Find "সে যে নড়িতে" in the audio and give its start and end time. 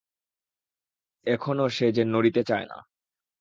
1.69-2.41